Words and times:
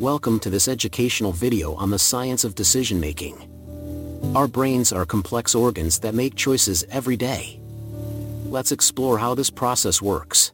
Welcome 0.00 0.40
to 0.40 0.48
this 0.48 0.66
educational 0.66 1.30
video 1.30 1.74
on 1.74 1.90
the 1.90 1.98
science 1.98 2.44
of 2.44 2.54
decision 2.54 2.98
making. 3.00 3.36
Our 4.34 4.48
brains 4.48 4.94
are 4.94 5.04
complex 5.04 5.54
organs 5.54 5.98
that 5.98 6.14
make 6.14 6.36
choices 6.36 6.86
every 6.90 7.18
day. 7.18 7.60
Let's 8.46 8.72
explore 8.72 9.18
how 9.18 9.34
this 9.34 9.50
process 9.50 10.00
works. 10.00 10.52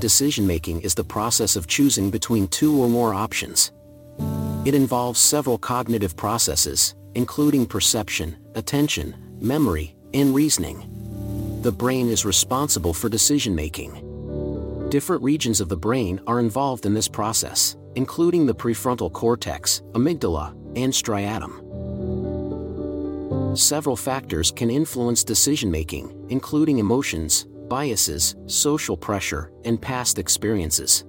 Decision 0.00 0.46
making 0.46 0.82
is 0.82 0.94
the 0.94 1.02
process 1.02 1.56
of 1.56 1.66
choosing 1.66 2.10
between 2.10 2.46
two 2.46 2.78
or 2.78 2.90
more 2.90 3.14
options. 3.14 3.72
It 4.66 4.74
involves 4.74 5.18
several 5.18 5.56
cognitive 5.56 6.14
processes, 6.18 6.94
including 7.14 7.64
perception, 7.64 8.36
attention, 8.54 9.14
memory, 9.40 9.96
and 10.12 10.34
reasoning. 10.34 11.60
The 11.62 11.72
brain 11.72 12.08
is 12.08 12.26
responsible 12.26 12.92
for 12.92 13.08
decision 13.08 13.54
making. 13.54 14.13
Different 14.94 15.24
regions 15.24 15.60
of 15.60 15.68
the 15.68 15.76
brain 15.76 16.20
are 16.28 16.38
involved 16.38 16.86
in 16.86 16.94
this 16.94 17.08
process, 17.08 17.76
including 17.96 18.46
the 18.46 18.54
prefrontal 18.54 19.12
cortex, 19.12 19.82
amygdala, 19.94 20.52
and 20.76 20.92
striatum. 20.92 21.58
Several 23.58 23.96
factors 23.96 24.52
can 24.52 24.70
influence 24.70 25.24
decision 25.24 25.68
making, 25.68 26.14
including 26.28 26.78
emotions, 26.78 27.48
biases, 27.68 28.36
social 28.46 28.96
pressure, 28.96 29.50
and 29.64 29.82
past 29.82 30.20
experiences. 30.20 31.02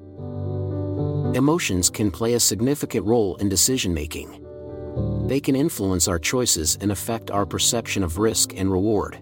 Emotions 1.35 1.91
can 1.91 2.09
play 2.09 2.33
a 2.33 2.39
significant 2.39 3.05
role 3.05 3.35
in 3.35 3.49
decision 3.49 3.93
making. 3.93 4.41
They 5.27 5.39
can 5.39 5.55
influence 5.55 6.07
our 6.07 6.17
choices 6.17 6.75
and 6.81 6.91
affect 6.91 7.29
our 7.29 7.45
perception 7.45 8.01
of 8.01 8.17
risk 8.17 8.55
and 8.57 8.71
reward. 8.71 9.19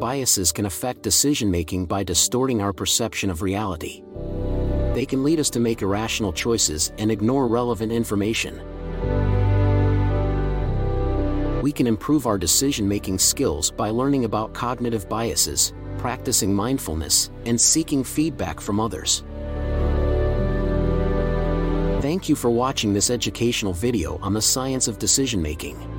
Biases 0.00 0.50
can 0.50 0.64
affect 0.64 1.02
decision 1.02 1.50
making 1.50 1.84
by 1.84 2.02
distorting 2.02 2.62
our 2.62 2.72
perception 2.72 3.28
of 3.28 3.42
reality. 3.42 4.02
They 4.94 5.04
can 5.06 5.22
lead 5.22 5.38
us 5.38 5.50
to 5.50 5.60
make 5.60 5.82
irrational 5.82 6.32
choices 6.32 6.92
and 6.98 7.10
ignore 7.10 7.46
relevant 7.46 7.92
information. 7.92 8.60
We 11.62 11.70
can 11.70 11.86
improve 11.86 12.26
our 12.26 12.38
decision 12.38 12.88
making 12.88 13.18
skills 13.18 13.70
by 13.70 13.90
learning 13.90 14.24
about 14.24 14.54
cognitive 14.54 15.08
biases, 15.08 15.74
practicing 15.98 16.54
mindfulness, 16.54 17.30
and 17.44 17.60
seeking 17.60 18.02
feedback 18.02 18.58
from 18.60 18.80
others. 18.80 19.22
Thank 22.00 22.30
you 22.30 22.34
for 22.34 22.50
watching 22.50 22.94
this 22.94 23.10
educational 23.10 23.74
video 23.74 24.18
on 24.22 24.32
the 24.32 24.40
science 24.40 24.88
of 24.88 24.98
decision 24.98 25.42
making. 25.42 25.89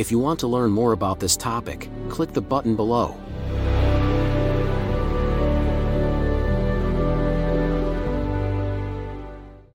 If 0.00 0.10
you 0.10 0.18
want 0.18 0.40
to 0.40 0.46
learn 0.46 0.70
more 0.70 0.92
about 0.92 1.20
this 1.20 1.36
topic, 1.36 1.90
click 2.08 2.32
the 2.32 2.40
button 2.40 2.74
below. 2.74 3.20